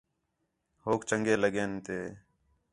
ہوک 0.83 1.01
چَنڳے 1.09 1.33
لڳین 1.43 1.71
تے 1.85 1.97